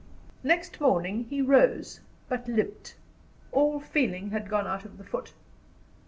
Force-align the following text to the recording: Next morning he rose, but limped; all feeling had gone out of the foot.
Next 0.43 0.81
morning 0.81 1.25
he 1.29 1.43
rose, 1.43 1.99
but 2.27 2.47
limped; 2.47 2.95
all 3.51 3.79
feeling 3.79 4.31
had 4.31 4.49
gone 4.49 4.65
out 4.65 4.83
of 4.83 4.97
the 4.97 5.03
foot. 5.03 5.33